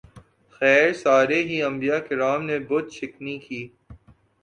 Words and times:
خیر 0.53 0.87
سارے 0.93 1.39
ہی 1.43 1.57
انبیاء 1.63 1.99
کرام 2.07 2.39
نے 2.45 2.57
بت 2.67 2.85
شکنی 2.91 3.35
کی۔ 3.39 3.61